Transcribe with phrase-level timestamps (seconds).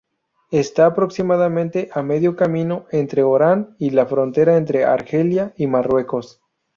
[0.49, 6.41] Está aproximadamente a medio camino entre Orán y la frontera entre Argelia y Marruecos.